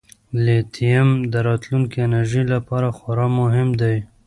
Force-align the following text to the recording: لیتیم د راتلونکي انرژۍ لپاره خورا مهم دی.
لیتیم 0.43 1.09
د 1.31 1.33
راتلونکي 1.47 1.97
انرژۍ 2.07 2.43
لپاره 2.53 2.87
خورا 2.97 3.27
مهم 3.39 3.69
دی. 3.81 3.97